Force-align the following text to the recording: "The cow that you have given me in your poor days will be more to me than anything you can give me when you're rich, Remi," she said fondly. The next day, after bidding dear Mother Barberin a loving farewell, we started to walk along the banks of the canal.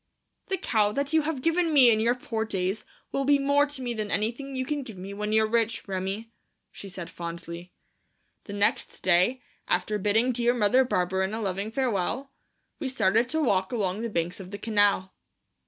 "The 0.47 0.57
cow 0.57 0.91
that 0.93 1.13
you 1.13 1.21
have 1.21 1.43
given 1.43 1.71
me 1.71 1.91
in 1.91 1.99
your 1.99 2.15
poor 2.15 2.43
days 2.43 2.85
will 3.11 3.23
be 3.23 3.37
more 3.37 3.67
to 3.67 3.83
me 3.83 3.93
than 3.93 4.09
anything 4.09 4.55
you 4.55 4.65
can 4.65 4.81
give 4.81 4.97
me 4.97 5.13
when 5.13 5.31
you're 5.31 5.45
rich, 5.45 5.87
Remi," 5.87 6.31
she 6.71 6.89
said 6.89 7.07
fondly. 7.07 7.71
The 8.45 8.53
next 8.53 9.01
day, 9.03 9.43
after 9.67 9.99
bidding 9.99 10.31
dear 10.31 10.55
Mother 10.55 10.83
Barberin 10.83 11.35
a 11.35 11.39
loving 11.39 11.69
farewell, 11.71 12.31
we 12.79 12.89
started 12.89 13.29
to 13.29 13.43
walk 13.43 13.71
along 13.71 14.01
the 14.01 14.09
banks 14.09 14.39
of 14.39 14.49
the 14.49 14.57
canal. 14.57 15.13